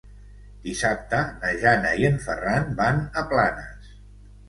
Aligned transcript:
Dissabte 0.63 1.19
na 1.45 1.53
Jana 1.65 1.93
i 2.01 2.09
en 2.11 2.19
Ferran 2.27 2.69
van 2.83 3.07
a 3.25 3.29
Planes. 3.33 3.97